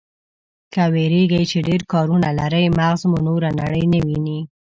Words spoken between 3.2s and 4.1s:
نوره نړۍ نه